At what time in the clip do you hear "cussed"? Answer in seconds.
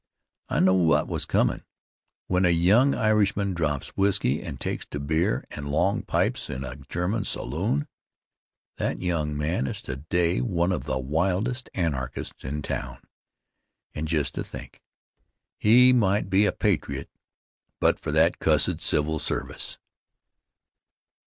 18.39-18.81